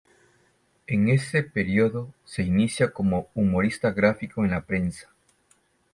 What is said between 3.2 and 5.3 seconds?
humorista gráfico en la prensa.